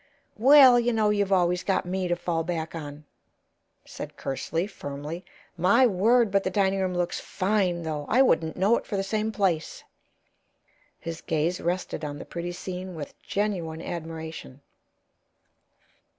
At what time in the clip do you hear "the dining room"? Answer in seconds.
6.43-6.95